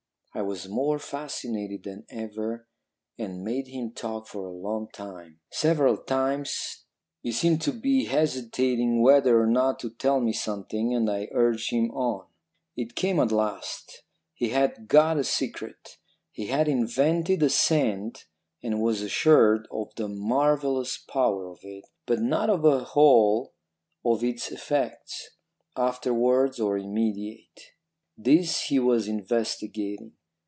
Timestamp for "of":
19.69-19.93, 21.49-21.59, 22.49-22.61, 24.05-24.23